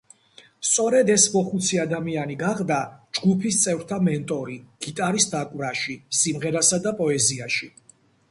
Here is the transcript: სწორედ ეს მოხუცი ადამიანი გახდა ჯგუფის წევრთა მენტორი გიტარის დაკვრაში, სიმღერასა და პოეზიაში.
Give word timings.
სწორედ 0.67 1.09
ეს 1.15 1.25
მოხუცი 1.33 1.77
ადამიანი 1.81 2.37
გახდა 2.39 2.77
ჯგუფის 3.17 3.59
წევრთა 3.65 3.99
მენტორი 4.07 4.57
გიტარის 4.85 5.29
დაკვრაში, 5.35 5.99
სიმღერასა 6.21 6.81
და 6.87 6.95
პოეზიაში. 7.03 7.71